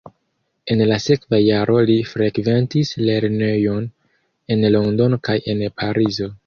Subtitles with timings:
[0.75, 3.87] En la sekva jaro li frekventis lernejon
[4.57, 6.35] en Londono kaj en Parizo.